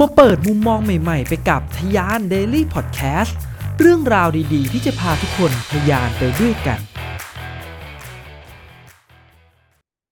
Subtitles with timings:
[0.00, 3.34] มาเปิดมุมมองใหม่ๆ ไปกับทยาน Daily Podcast
[3.80, 6.80] เรื่องราวดีๆ ที่จะพาทุกคนทยานไปด้วยกัน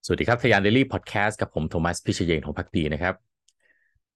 [0.05, 3.13] สวัสดีครับทยาน Daily Podcast กับผมโทมัสพิเชยงของพักดีนะครับ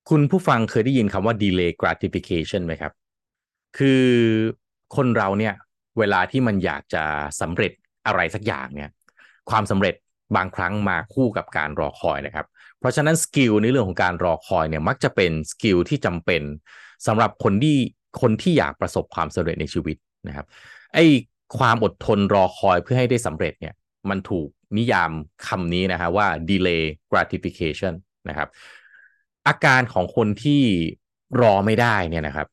[0.09, 2.91] คุณผู้ฟังเคยได้ยินคำว่า delay gratification ไหมครับ
[3.77, 4.03] คือ
[4.95, 5.53] คนเราเนี่ย
[5.99, 7.03] เวลาที่มันอยากจะ
[7.41, 7.71] สำเร็จ
[8.07, 8.89] อะไรสักอย่างเนี่ย
[9.49, 9.95] ความสำเร็จ
[10.35, 12.45] บางครั้งมาคู่กับการรอคอยนะครับ
[12.79, 16.41] เพราะฉะนั้น skill ในเรื่องของการรอคอยเนี่ยมักจะเป็น skill ที่จำเป็น
[17.07, 17.77] สำหรับคนที่
[18.21, 20.45] คนที่อยากประสบความสำเร็จในชีวิตนะครับ
[20.93, 21.05] ไอ้
[21.57, 23.73] ความอดทนรอคอยเพื่อให้ได้สำเร็จเนี่ย
[24.09, 25.11] มันถูกนิยาม
[25.47, 27.93] คำนี้นะฮะว่า delay gratification
[28.29, 28.49] นะครับ
[29.47, 30.63] อาการของคนที่
[31.41, 32.47] รอไม่ได้เนี่ยนะครับ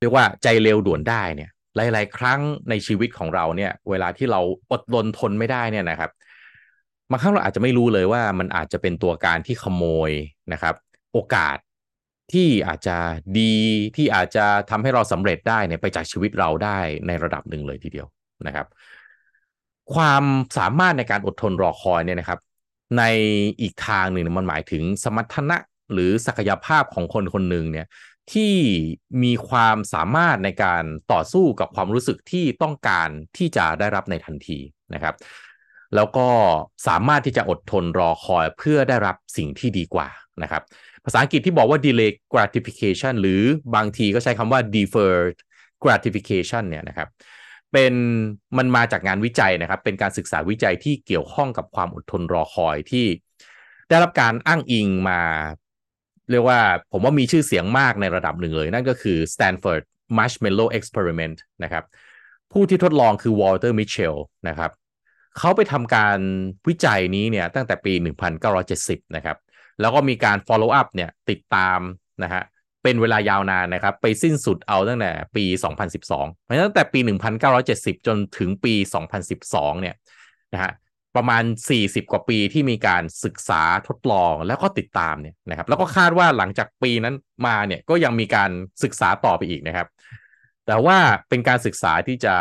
[0.00, 2.40] เรียกว่าใจเร็วด่วนได้เนี่ยหลาย ๆ ครั้ง
[2.70, 4.40] ในชีวิตของเราเนี่ยเวลาที่เรา
[4.70, 6.10] อดทนทนไม่ได้เนี่ยนะครับ
[7.10, 10.10] บางครั้งเราอาจจะไม่รู้เลยว่ามันอาจจะเป็นตัวการที่ขโมย
[10.52, 10.74] นะครับ
[11.12, 11.56] โอกาส
[12.32, 12.96] ที่อาจจะ
[13.38, 13.54] ดี
[13.96, 18.06] ที่อาจจะทำให้เราสำเร็จได้เนี่ยไปจากชีวิตเราได้ในระดับหนึ่งเลยทีเดียว
[18.46, 18.66] นะครับ
[19.94, 20.24] ความ
[20.58, 22.40] สามารถในการอดทนรอคอยเนี่ยนะครับ
[22.98, 23.02] ใน
[23.60, 25.56] อีกทางหนึ่งมันหมายถึงสมรรถนะ
[25.92, 27.86] หรือศักยภาพของคนคนหนึ่งเนี่ย
[28.32, 28.54] ที่
[29.22, 34.58] มีความสามารถในการต่อสู้กับความรู้สึกที่ต้องการที่จะได้รับในทันที
[34.94, 35.14] นะครับ
[35.94, 36.28] แล้วก็
[36.86, 40.08] สามารถที่จะอดทนรอคอยเพื่อได้รับสิ่งที่ดีกว่า
[40.42, 40.62] นะครับ
[41.04, 43.42] ภาษาอังกฤษที่บอกว่า delay gratification หรือ
[43.74, 45.36] บางทีก็ใช้คำว่า deferred
[45.84, 47.08] gratification เนี่ยนะครับ
[47.72, 47.94] เป็น
[48.58, 53.06] มันมาจากงานวิจัยนะครับ เป็นการศึกษาวิจัยที่เกี่ยวข้องกับความอดทนรอคอยที่
[53.88, 55.20] ได้รับการอ้างอิงมา
[56.30, 56.60] เรียกว่า
[56.92, 59.82] ผมว่ามีชื่อเสียงมากในระดับหนึ่งเลย นั่นก็คือ Stanford
[60.16, 61.84] Marshmallow Experiment นะครับ
[62.52, 64.16] ผู้ที่ทดลองคือวอลเตอร์มิเชล
[64.48, 64.70] นะครับ
[65.38, 66.18] เขาไปทำการ
[66.68, 67.92] วิจัยนี้เนี่ยตั้งแต่ปี
[68.54, 69.36] 1970 นะครับ
[69.80, 71.80] แล้วก็มีการ follow up เนี่ยติดตาม
[72.22, 72.42] นะฮะ
[72.82, 75.44] เป็นเวลายาวนานนะครับ ไปสิ้นสุดเอาตั้งแต่ปี
[75.94, 77.00] 2012 เพราะตั้งแต่ปี
[77.52, 78.74] 1970 จนถึงปี
[79.28, 79.94] 2012 เนี่ย
[80.54, 80.72] นะฮะ
[81.16, 81.42] ประมาณ
[81.78, 87.14] 40 กว่าปีที่มีการศึกษาทดลองแล้วก็ติดตามเนี่ยนะครับ แล้วก็คาดว่าหลังจากปีนั้น
[87.46, 88.50] มาเนี่ยก็ยังมีการ
[88.82, 89.88] ศึกษาต่อไปอีกนะครับ
[90.66, 92.34] แต่ว่าเป็นการศึกษาที่จะ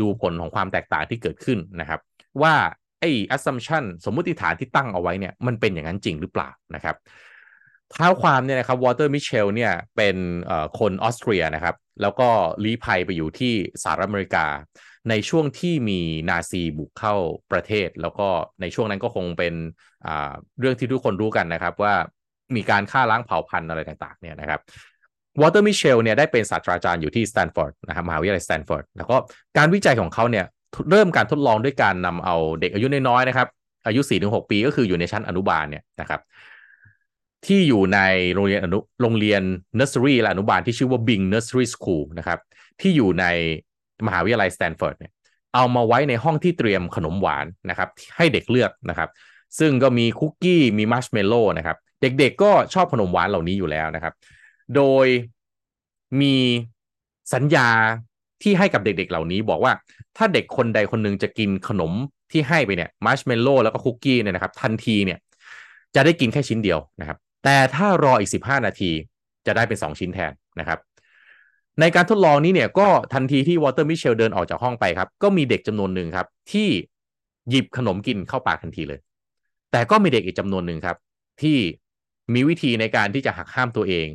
[0.00, 2.00] ดูผลของความแตกต่างที่เกิดขึ้นนะครับ
[2.42, 2.54] ว่า
[3.00, 6.96] ไอ้ assumption สมมุติฐานที่ตั้งเอาไว้เนี่ยมันเป็นอย่างนั้นจริงหรือเปล่านะครับ
[7.92, 10.16] เท้าความเนี่ยนะครับวอลเตอร์มิเชลเนี่ยเป็น
[10.78, 12.28] คนออสเตรียนะครับ แล้วก็
[12.64, 14.46] ลี้ภัยไปอยู่ที่สหรัฐอเมริกา
[15.10, 17.14] ในช่วงที่มีนาซีบุกเข้า
[17.52, 18.28] ประเทศ แล้วก็
[18.60, 19.54] ในช่วงนั้นก็คงเป็น
[20.60, 21.94] เรื่องที่ทุกคนรู้กันนะครับว่า
[22.56, 24.60] มีการฆ่าล้างเผ่าพันธุ์อะไรต่างๆเนี่ยนะครับ
[25.40, 29.16] วอลเตอร์มิเชลเนี่ยได้เป็นศาสตราจารย์อยู่ที่สแตนฟอร์ดนะครับมหาวิทยาลัยสแตนฟอร์ดแล้วก็
[29.58, 30.46] การวิจัยของเขาเนี่ย
[30.90, 33.48] เริ่มการทดลองด้วยการนำเอาเด็กอายุน้อยๆนะครับ
[33.86, 36.20] อายุ4-6ปีก็คืออยู่ในชั้นอนุบาลเนี่ยนะครับ
[37.46, 37.98] ที่อยู่ใน
[38.34, 39.42] โรงเรียนอนุโรงเรียน
[39.76, 42.38] เนอร์เซอรี่และอนุบาลที่ชื่อว่า Bing Nursery School นะครับ
[42.80, 43.24] ที่อยู่ใน
[44.06, 45.12] มหาวิทยาลัยสแตนฟอร์ดเนี่ย
[45.54, 49.08] เอามาไว้ในห้องที่เตรียมขนมหวานนะครับ ให้เด็กเลือกนะครับ
[49.58, 54.14] ซึ่งก็มีคุกกี้มีมัชเมลโล่นะครับ เด็กๆก็ชอบขนมหวานเหล่านี้อยู่แล้วนะครับ
[54.76, 55.06] โดย
[56.20, 56.36] มี
[57.34, 57.68] สัญญา
[58.42, 59.72] ที่ให้กับเด็กๆ เหล่านี้บอกว่า
[60.16, 61.92] ถ้าเด็กคนใดคนหนึ่งจะกินขนม
[62.32, 65.18] ที่ให้ไปเนี่ยมัชเมลโล่แล้วก็คุกกี้เนี่ยนะครับทันทีเนี่ย
[65.94, 68.90] จะได้กินแค่ชิ้นเดียวนะครับ แต่ถ้ารออีก 15 นาที
[69.46, 70.78] จะได้เป็น 2 ชิ้นแทนนะครับ
[71.80, 76.68] ในการทดลองนี้เนี่ยก็ทันทีที่วอลเตอร์มิเชลเดินออกจากห้องไปครับ ก็มีเด็กจำนวนหนึ่งครับ ที่
[77.50, 79.00] หยิบขนมกินเข้าปากทันทีเลย
[79.72, 80.96] แต่ก็มีเด็กอีกจำนวนหนึ่งครับ
[81.42, 81.58] ที่
[82.34, 84.06] มีวิธีในการที่จะหักห้ามตัวเอง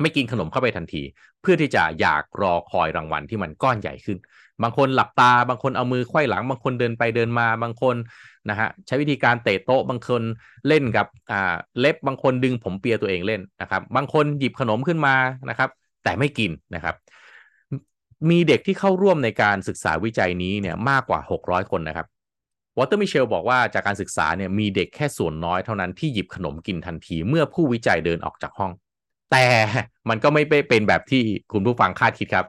[0.00, 1.02] ไม่กินขนมเข้าไปทันที
[1.40, 4.18] เพื่อที่จะอยากรอคอยรางวัลที่มันก้อนใหญ่ขึ้น
[4.62, 7.96] บางคนหลับตา บางคนเอามือไขว้หลัง บางคนเดินไปเดินมาบางคน
[8.50, 10.22] นะฮะใช้วิธีการเตะโต๊ะบางคน
[10.68, 15.14] เล่นกับอ่าเล็บบางคนดึงผมเปียตัวเองเล่นนะครับ บางคนหยิบขนมขึ้นมา
[15.50, 15.70] นะครับ
[16.04, 16.94] แต่ไม่กินนะครับ
[18.30, 22.06] มีเด็กที่เข้าร่วมในการศึกษาวิจัยนี้เนี่ยมากกว่า 600 คนนะครับ
[22.78, 28.72] วอลเตอร์มิเชลบอกว่าจากการศึกษาเนี่ยมีเด็กแค่ส่วนน้อยเท่านั้นที่หยิบขนมกินทันที เมื่อผู้วิจัยเดินออกจากห้อง
[29.32, 29.46] แต่
[30.08, 31.22] มันก็ไม่เป็นแบบที่
[31.52, 32.46] คุณผู้ฟังคาดคิดครับ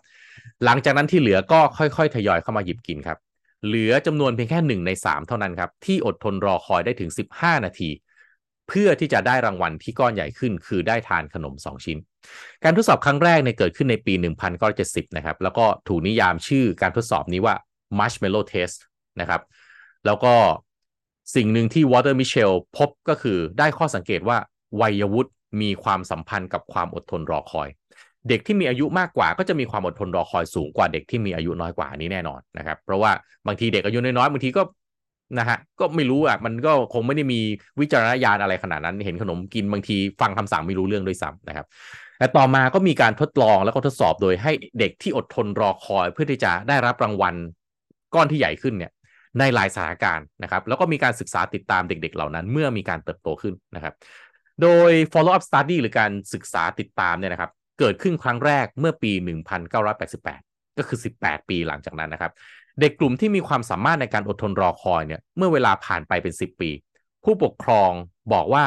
[0.65, 3.18] หลังจากนั้นที่เหลือก็ค่อยๆ ทยอยเข้ามาหยิบกินครับ
[3.65, 7.89] เหลือจำนวนเพียงแค่หนึ่งในสามเท่านั้นครับ ที่อดทนรอคอยได้ถึง15นาที
[8.68, 11.98] เพื่อที่จะได้รางวัลที่ก้อนใหญ่ขึ้น คือได้ทานขนม2ชิ้น
[12.63, 14.13] การทดสอบครั้งแรกเนี่ยเกิดขึ้นในปี
[14.65, 17.56] 1970 นะครับ แล้วก็ถูกนิยามชื่อการทดสอบนี้ว่า
[17.98, 18.77] Marshmallow Test
[19.19, 19.42] นะครับ
[20.06, 20.33] แล้วก็
[21.36, 24.38] สิ่งหนึ่งที่วอลเตอร์มิเชลพบก็คือได้ข้อสังเกตว่า
[24.81, 25.31] วัยวุฒิ
[25.62, 27.69] มีความสัมพันธ์กับความอดทนรอคอย
[28.29, 33.12] เด็กที่มีอายุมากกว่าก็จะมีความอดทนรอคอยสูงกว่าเด็กที่มีอายุน้อยกว่านี้แน่นอนนะครับ เพราะว่า
[33.47, 34.62] บางทีเด็กอายุน้อยๆบางทีก็
[35.39, 37.39] นะฮะก็ไม่รู้อะมันก็คงไม่ได้มี
[37.79, 41.65] วิจารณญาณอะไรขนาดนั้น เห็นขนมกินบางทีฟังคำสั่งไม่รู้เรื่องด้วยซ้ำนะครับ
[42.19, 47.35] แต่ต่อมาก็มีการทดลองแล้วก็ทดสอบโดยให้เด็กที่อดทนรอคอยเพื่อที่จะได้รับรางวัล
[48.15, 48.91] ก้อนที่ใหญ่ขึ้นเนี่ย
[49.39, 53.94] ในหลายสถานการณ์นะครับ แล้วก็มีการศึกษาติดตามเด็ก ๆ เหล่านั้น เมื่อมีการเติบโตขึ้นนะครับ
[54.62, 59.12] โดย follow up study หรือการศึกษาติดตามเนี่ยนะครับ เกิดขึ้นครั้งแรกเมื่อปี
[59.95, 62.31] 1988 ก็คือ 18 ปีหลังจากนั้นนะครับ
[62.79, 66.69] เด็กกลุ่มที่มีความสามารถในการอดทนรอคอยเนี่ยเมื่อเวลาผ่านไปเป็น 10 ปี
[67.24, 67.91] ผู้ปกครอง
[68.33, 68.65] บอกว่า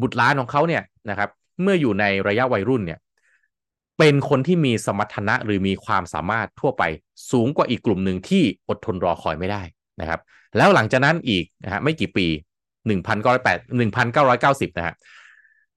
[0.00, 1.30] บุตรหลานของเขาเนี่ยนะครับ
[1.62, 2.98] เมื่ออยู่ในระยะวัยรุ่นเนี่ย
[3.98, 6.82] เป็นคนที่มีสมรรถนะหรือมีความสามารถทั่วไป
[7.30, 9.62] สูงกว่าอีกกลุ่มหนึ่งที่อดทนรอคอยไม่ได้
[10.00, 10.20] นะครับ
[10.56, 12.26] แล้วหลังจากนั้นอีกนะฮะไม่กี่ปี
[12.88, 13.68] 1908
[14.18, 14.94] 1990นะฮะ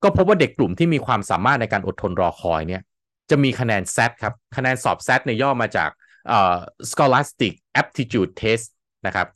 [0.03, 2.81] ก็พบว่าเด็กกลุ่มที่มีความสามารถในการอดทนรอคอยเนี่ย
[3.29, 5.89] จะมีคะแนน SAT ครับ คะแนนสอบ SAT ในย่อมาจาก
[6.91, 8.67] Scholastic Aptitude Test
[9.07, 9.27] นะครับ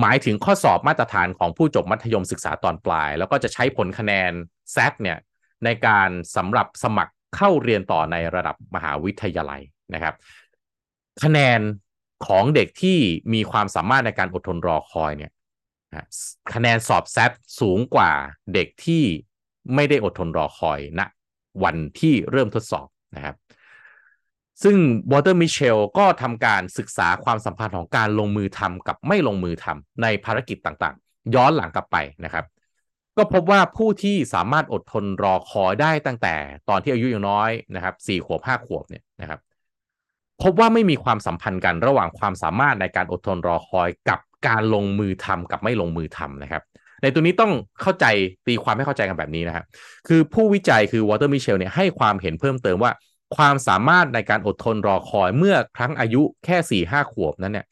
[0.00, 4.32] หมายถึงข้อสอบมาตรฐานของผู้จบมัธยมศึกษาตอนปลาย แล้วก็จะใช้ผลคะแนน
[4.74, 5.18] SAT เนี่ย
[5.64, 9.62] ในการสำหรับสมัครเข้าเรียนต่อในระดับมหาวิทยาลัย
[9.94, 10.14] นะครับ
[11.24, 11.60] คะแนน
[12.26, 12.98] ของเด็กที่
[13.34, 15.30] มีความสามารถในการอดทนรอคอยเนี่ย
[16.54, 18.12] คะแนนสอบ SAT สูงกว่า
[18.54, 19.04] เด็กที่
[19.74, 21.06] ไม่ได้อดทนรอคอยณนะ
[21.64, 23.36] วันที่เริ่มทดสอบนะครับ
[24.62, 24.76] ซึ่ง
[25.12, 32.44] วอลเตอร์มิเชลก็ทำการศึกษาความสัมพันธ์ของการลงมือทำกับไม่ลงมือทำในภารกิจต่างๆ ย้อนหลังกลับไปนะครับ
[33.16, 36.34] ก็พบว่าผู้ที่สามารถอดทนรอคอยได้ตั้งแต่
[36.68, 39.40] ตอนที่อายุยังน้อยนะครับสี่ขวบห้าขวบเนี่ยนะครับ
[40.42, 46.62] พบว่าไม่มีความสัมพันธ์กันระหว่างความสามารถในการอดทนรอคอยกับ การลงมือทำกับไม่ลงมือทำนะครับ
[47.02, 48.06] ในตัวนี้ต้องเข้าใจ
[48.46, 49.64] ตีความให้เข้าใจกันแบบนี้นะครับ
[50.08, 52.92] คือผู้วิจัยคือ Walter Mischel เนี่ยให้ความเห็นเพิ่มเติมว่า
[53.36, 57.66] ความสามารถในการอดทนรอคอยเมื่อครั้งอายุแค่สี่ห้าขวบนั้นเนี่ย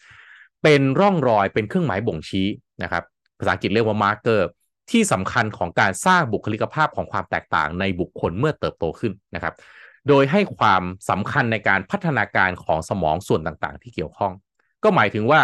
[0.62, 2.48] เป็นร่องรอยเป็นเครื่องหมายบ่งชี้
[2.82, 3.02] นะครับ
[3.38, 4.48] ภาษาอังกฤษเรียกว่า marker
[4.90, 9.54] ที่สำคัญของการสร้างบุคลิกภาพของความแตกต่างในบุคคลเมื่อเติบโตขึ้นนะครับ
[10.08, 14.32] โดยให้ความสำคัญในการพัฒนาการของสมองส่วนต่างๆ ที่เกี่ยวข้อง
[14.84, 15.40] ก็หมายถึงว่า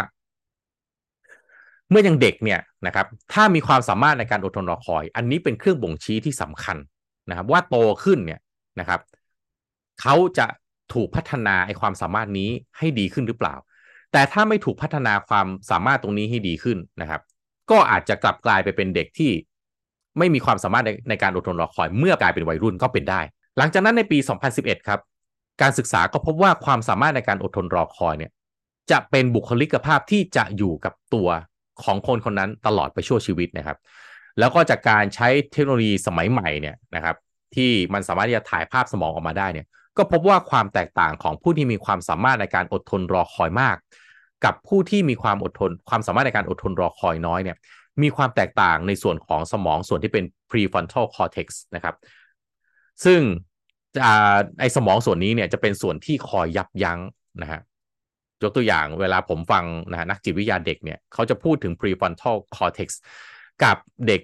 [1.90, 6.76] เมื่อยังเด็กเนี่ยนะครับถ้ามีความสามารถในการอดทนรอคอย อันนี้เป็นเครื่องบ่งชี้ที่สำคัญ
[7.28, 8.40] นะครับ ว่าโตขึ้นเนี่ย
[8.80, 9.00] นะครับ
[10.00, 10.46] เขาจะ
[10.94, 13.54] ถูกพัฒนาไอความสามารถนี้ให้ดีขึ้นหรือเปล่า
[14.12, 17.20] แต่ถ้าไม่ถูกพัฒนาความสามารถตรงนี้ให้ดีขึ้นนะครับ
[17.70, 19.30] ก็อาจจะกลับกลายไปเป็นเด็กที่
[20.18, 23.20] ไม่มีความสามารถในในการอดทนรอคอย เมื่อกลายเป็นวัยรุ่นก็เป็นได้
[23.58, 24.18] หลังจากนั้นในปี
[24.52, 25.00] 2011 ครับ
[25.62, 28.32] การศึกษาก็พบว่าความสามารถในการอดทนรอคอยเนี่ย
[28.90, 31.28] จะเป็นบุคลิกภาพที่จะอยู่กับตัว
[31.84, 33.78] ของคนคนนั้นตลอดไปชั่วชีวิตนะครับ
[34.38, 37.16] แล้วก็จากการใช้เทคโนโลยีสมัยใหม่เนี่ยนะครับ
[37.54, 39.66] ที่มันสามารถที่จะถ่ายภาพสมองออกมาได้เนี่ย
[39.96, 43.76] ก็พบว่าความแตกต่างของผู้ที่มีความสามารถในการอดทนรอคอยมาก
[44.44, 47.56] กับผู้ที่มีความอดทน ความสามารถในการอดทนรอคอยน้อยเนี่ย
[48.02, 51.94] มีความแตกต่างในส่วนของสมองส่วนที่เป็น prefrontal cortex นะครับ
[53.04, 53.20] ซึ่ง
[54.60, 57.00] ไอสมองส่วนนี้เนี่ยจะเป็นส่วนที่คอยยับยั้ง
[57.42, 57.60] นะฮะ
[58.44, 62.88] ยกตัวอย่างเวลาผมฟังนะนักจิตวิทยาเด็กเนี่ยเขาจะพูดถึง prefrontal cortex
[63.62, 63.76] กับ
[64.08, 64.20] เด็ก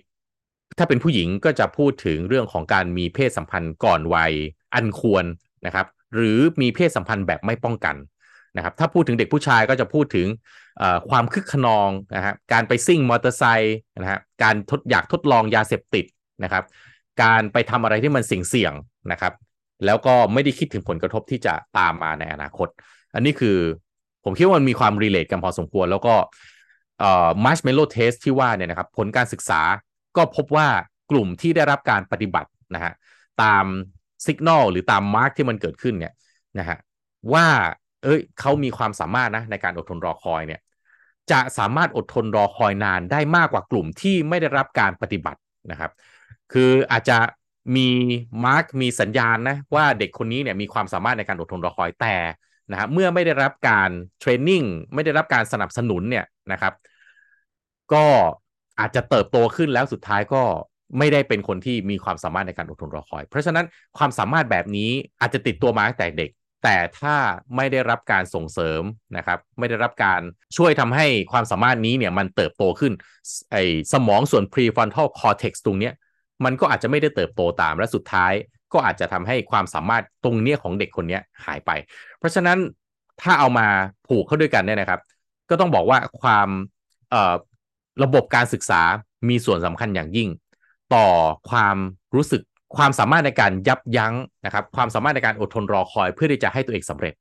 [0.79, 4.33] ถ้าเป็นผู้หญิงก็จะพูดถึงเรื่องของการมีเพศสัมพันธ์ก่อนวัย
[4.75, 5.25] อันควร
[5.67, 7.97] นะครับ หรือมีเพศสัมพันธ์แบบไม่ป้องกัน
[8.57, 10.27] นะครับ ถ้าพูดถึงเด็กผู้ชายก็จะพูดถึง
[11.11, 16.05] ความคึกขนองนะฮะการไปซิ่งมอเตอร์ไซค์นะฮะการทดอยากทดลองยาเสพติด
[16.45, 16.65] นะครับ
[17.23, 19.33] การไปทำอะไรที่มันเสี่ยงๆนะครับ
[19.87, 22.69] แล้วก็ไม่ได้คิดถึงผลกระทบที่จะตามมาในอนาคต
[23.15, 23.57] อันนี้คือ
[24.25, 26.15] ผมคิดว่ามันมีความ relate กันพอสมควร แล้วก็
[27.45, 29.61] marshmallow test ที่ว่าเนี่ยนะครับ ผลการศึกษา
[30.17, 30.69] ก็พบว่า
[31.11, 32.93] กลุ่มที่ได้รับการปฏิบัตินะฮะ
[33.43, 33.65] ตาม
[34.27, 36.13] สัญญาณหรือตาม mark ที่มันเกิดขึ้นเนี่ย
[36.59, 36.79] นะฮะ
[37.33, 37.47] ว่า
[38.05, 40.61] เอ้ยเขามีความสามารถนะในการอดทนรอคอยเนี่ย
[41.31, 45.91] จะสามารถอดทนรอคอยนานได้มากกว่ากลุ่มที่ไม่ได้รับการปฏิบัตินะครับ
[46.53, 47.19] คืออาจจะ
[47.77, 47.89] มี
[48.45, 52.15] มาร์กมีสัญญาณนะว่าเด็กคนนี้เนี่ยมีความสามารถในการอดทนรอคอยแต่
[52.71, 54.63] นะฮะเมื่อไม่ได้รับการเทรนนิ่ง
[54.95, 56.75] ไม่ได้รับการสนับสนุนเนี่ยนะครับ
[57.93, 58.05] ก็
[58.79, 60.43] อาจจะเติบโตขึ้นแล้วสุดท้ายก็
[60.99, 63.67] ไม่ได้เป็นคนที่มีความสามารถในการอดทนรอคอย เพราะฉะนั้น
[63.99, 66.31] ความสามารถแบบนี้อาจจะติดตัวมาตั้งแต่เด็ก
[66.65, 67.17] แต่ถ้า
[67.57, 68.83] ไม่ได้รับการส่งเสริม
[69.17, 70.21] นะครับ ไม่ได้รับการ
[70.57, 72.93] ช่วยทำให้ความสามารถนี้เนี่ยมันเติบโตขึ้น
[73.53, 73.57] ไอ
[73.93, 75.93] สมองส่วน prefrontal cortex ตรงเนี้ย
[76.45, 78.33] มันก็อาจจะไม่ได้เติบโตตามและสุดท้าย
[78.73, 81.71] ก็อาจจะทำให้ความสามารถตรงเนี้ยของเด็กคนนี้หายไป
[82.19, 82.59] เพราะฉะนั้น
[83.23, 83.67] ถ้าเอามา
[84.07, 85.01] ผูกเข้าด้วยกันเนี่ยนะครับ
[85.51, 86.49] ก็ต้องบอกว่าความ
[88.03, 88.83] ระบบการศึกษา
[89.29, 90.29] มีส่วนสำคัญอย่างยิ่ง
[90.95, 91.07] ต่อ
[91.51, 91.77] ความ
[92.15, 92.43] รู้สึก
[92.77, 94.15] ความสามารถในการยับยั้ง
[94.47, 97.15] นะครับ ความสามารถในการอดทนรอคอย เพื่อที่จะให้ตัวเองสำเร็จ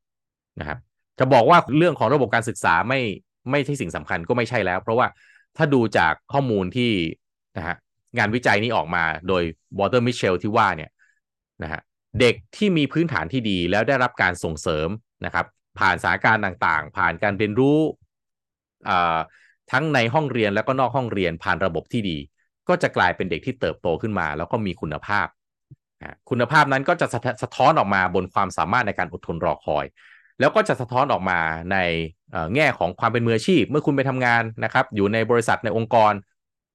[0.60, 0.78] นะครับ
[1.20, 3.02] จะบอกว่าเรื่องของระบบการศึกษาไม่
[3.52, 5.08] ไม่ใช่สิ่งสำคัญก็ไม่ใช่แล้ว เพราะว่า
[5.58, 6.92] ถ้าดูจากข้อมูลที่
[7.58, 7.76] นะฮะ
[8.18, 9.44] งานวิจัยนี้ออกมาโดย
[9.80, 10.90] Walter Mischel ที่ว่าเนี่ย
[11.64, 11.82] นะฮะ
[12.20, 14.90] เด็กที่มีพื้นฐานที่ดีแล้วได้รับการส่งเสริม
[15.26, 15.46] นะครับ
[15.80, 17.80] ผ่านสาการต่างๆ ผ่านการเรียนรู้
[19.72, 22.18] ทั้งในห้องเรียนแล้วก็นอกห้องเรียนผ่านระบบที่ดี
[22.70, 25.28] ก็จะกลายเป็นเด็กที่เติบโตขึ้นมา แล้วก็มีคุณภาพ
[26.30, 27.08] คุณภาพนั้นก็จะ
[27.44, 29.86] สะท้อนออกมาบนความสามารถในการอดทนรอคอย
[30.40, 31.40] แล้วก็จะสะท้อนออกมา
[31.72, 31.78] ใน
[32.56, 36.14] แง่ของความเป็นมืออาชีพ เมื่อคุณไปทำงานนะครับ อยู่ในบริษัทในองค์กร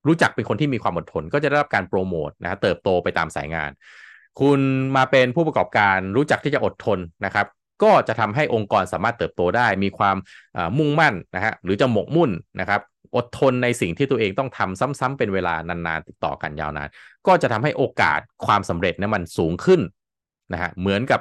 [0.06, 3.70] รู้จักเป็นคนที่มีความอดทน ก็จะได้รับการโปรโมทนะเติบโตไปตามสายงาน
[4.40, 4.60] คุณ
[4.96, 7.46] มาเป็นผู้ประกอบการรู้จักที่จะอดทนนะครับ
[7.82, 10.16] ก็จะทำให้องค์กรสามารถเติบโตได้มีความ
[10.78, 12.80] มุ่งมั่นนะฮะหรือจะหมกมุ่นนะครับ
[13.16, 16.88] อดทนในสิ่งที่ตัวเองต้องทำซ้ำๆเป็นเวลานานๆติดต่อกันยาวนาน
[17.26, 19.80] ก็จะทำให้โอกาสความสำเร็จนั้นมันสูงขึ้น
[20.52, 21.20] นะฮะเหมือนกับ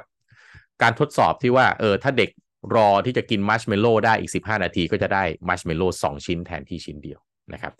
[0.82, 2.30] การทดสอบที่ว่าเออถ้าเด็ก
[2.74, 7.20] รอที่จะกินมัชเมลโล่ได้อีก 15 นาทีก็จะได้มัชเมลโล่สองชิ้นแทนที่ชิ้นเดียว
[7.52, 7.72] นะครับ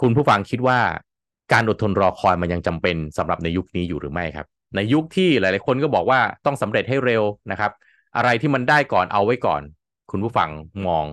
[0.00, 0.78] คุณผู้ฟังคิดว่า
[1.52, 7.72] การอดทนรอคอยมันยังจำเป็นสำหรับในยุคนี้อยู่หรือไม่ครับ ในยุคที่หลาย ๆ คนก็บอกว่าต้องสำเร็จให้เร็วนะครับ
[8.16, 9.62] อะไรที่มันได้ก่อนเอาไว้ก่อน
[10.10, 10.50] คุณผู้ฟัง
[10.86, 11.04] มอง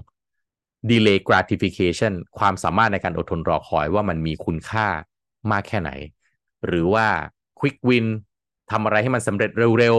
[0.90, 4.88] delay gratification ความสามารถในการอดทนรอคอยว่ามันมีคุณค่า
[5.52, 5.92] มากแค่ไหน
[6.68, 7.08] หรือว่า
[7.60, 8.06] quick win
[8.72, 9.96] ทำอะไรให้มันสำเร็จเร็ว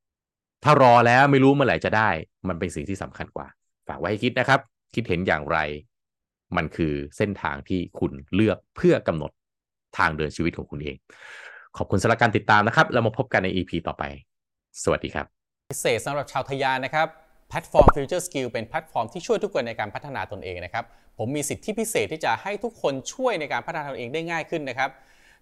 [0.00, 2.10] ๆ ถ้ารอแล้วไม่รู้เมื่อไหร่จะได้
[2.48, 3.46] มันเป็นสิ่งที่สำคัญกว่า
[3.88, 4.60] ฝากไว้ให้คิดนะครับ
[4.94, 5.58] คิดเห็นอย่างไร
[6.56, 9.30] มันคือเส้นทางที่คุณเลือกเพื่อกำหนด
[9.98, 10.96] ทางเดินชีวิตของคุณเอง
[11.76, 14.02] ขอบคุณสำหรับการติดตามนะครับ แล้วมาพบกันใน EP ต่อไป
[14.82, 15.26] สวัสดีครับ
[15.72, 17.06] พิเศษสำหรับชาวทะยานนะครับ
[17.48, 20.84] แพลตฟอร์ม Future Skill เป็นแพลตฟอร์มที่ช่วยทุกคนในการพัฒนาตนเองนะครับ
[21.18, 24.90] ผมมีสิทธิพิเศษที่จะให้ทุกคนช่วยในการพัฒนาตนเองได้ง่ายขึ้นนะครับ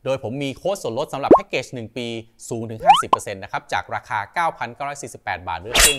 [0.05, 2.07] โดยผมมีโค้ดส่วนลดสำหรับแพ็กเกจ 1 ปี
[2.49, 4.49] สูงถึง 50%นะครับ จากราคา
[4.99, 5.99] 9,948 บาทเหลือเพียง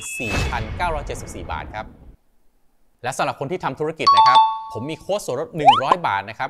[0.80, 1.86] 4,974 บาทครับ
[3.04, 4.40] และสำหรับคนที่ทำธุรกิจนะครับ
[4.74, 6.50] ผมมีโค้ดส่วนลด 100 บาทนะครับ